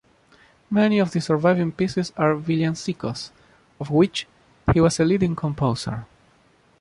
Many 0.71 0.97
of 0.97 1.11
the 1.11 1.21
surviving 1.21 1.71
pieces 1.71 2.11
are 2.17 2.33
villancicos, 2.33 3.29
of 3.79 3.91
which 3.91 4.25
he 4.73 4.81
was 4.81 4.99
a 4.99 5.05
leading 5.05 5.35
composer. 5.35 6.07